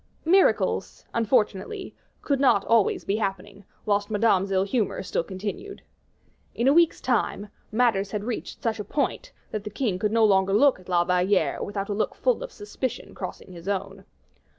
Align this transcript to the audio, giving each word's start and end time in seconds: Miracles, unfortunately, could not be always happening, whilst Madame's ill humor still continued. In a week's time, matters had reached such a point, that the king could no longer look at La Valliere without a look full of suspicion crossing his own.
Miracles, 0.25 1.05
unfortunately, 1.13 1.93
could 2.23 2.39
not 2.39 2.61
be 2.63 2.67
always 2.69 3.05
happening, 3.07 3.65
whilst 3.85 4.09
Madame's 4.09 4.49
ill 4.49 4.63
humor 4.63 5.03
still 5.03 5.21
continued. 5.23 5.83
In 6.55 6.67
a 6.67 6.73
week's 6.73 6.99
time, 6.99 7.49
matters 7.71 8.09
had 8.09 8.23
reached 8.23 8.63
such 8.63 8.79
a 8.79 8.83
point, 8.83 9.31
that 9.51 9.63
the 9.63 9.69
king 9.69 9.99
could 9.99 10.11
no 10.11 10.25
longer 10.25 10.53
look 10.53 10.79
at 10.79 10.89
La 10.89 11.03
Valliere 11.03 11.61
without 11.61 11.87
a 11.89 11.93
look 11.93 12.15
full 12.15 12.41
of 12.41 12.51
suspicion 12.51 13.13
crossing 13.13 13.51
his 13.51 13.67
own. 13.67 14.03